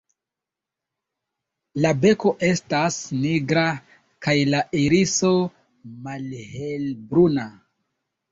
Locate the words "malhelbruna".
6.09-7.47